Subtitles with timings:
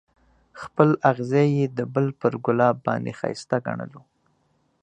[0.61, 4.01] خپل اغزی یې د بل پر ګلاب باندې ښایسته ګڼلو.